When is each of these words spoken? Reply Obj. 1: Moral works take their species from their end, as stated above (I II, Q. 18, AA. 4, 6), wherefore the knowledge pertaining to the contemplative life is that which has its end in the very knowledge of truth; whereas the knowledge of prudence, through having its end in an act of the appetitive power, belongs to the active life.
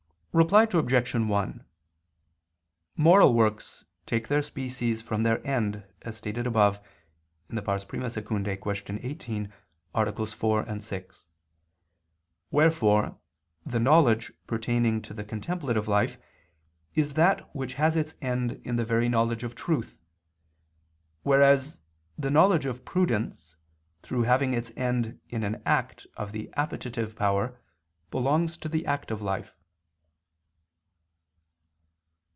Reply 0.33 0.63
Obj. 0.71 1.13
1: 1.13 1.65
Moral 2.95 3.33
works 3.33 3.83
take 4.05 4.29
their 4.29 4.41
species 4.41 5.01
from 5.01 5.23
their 5.23 5.45
end, 5.45 5.83
as 6.03 6.15
stated 6.15 6.47
above 6.47 6.79
(I 7.51 7.55
II, 7.55 8.57
Q. 8.61 8.97
18, 9.03 9.53
AA. 9.93 10.11
4, 10.25 10.79
6), 10.79 11.27
wherefore 12.49 13.17
the 13.65 13.79
knowledge 13.81 14.31
pertaining 14.47 15.01
to 15.01 15.13
the 15.13 15.25
contemplative 15.25 15.89
life 15.89 16.17
is 16.95 17.15
that 17.15 17.53
which 17.53 17.73
has 17.73 17.97
its 17.97 18.15
end 18.21 18.61
in 18.63 18.77
the 18.77 18.85
very 18.85 19.09
knowledge 19.09 19.43
of 19.43 19.53
truth; 19.53 19.99
whereas 21.23 21.81
the 22.17 22.31
knowledge 22.31 22.65
of 22.65 22.85
prudence, 22.85 23.57
through 24.01 24.21
having 24.23 24.53
its 24.53 24.71
end 24.77 25.19
in 25.27 25.43
an 25.43 25.61
act 25.65 26.07
of 26.15 26.31
the 26.31 26.49
appetitive 26.55 27.17
power, 27.17 27.59
belongs 28.11 28.55
to 28.59 28.69
the 28.69 28.85
active 28.85 29.21
life. 29.21 29.57